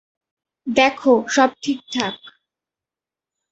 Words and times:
দেখ, 0.67 0.99
সব 1.27 1.49
ঠিকঠাক। 1.61 2.15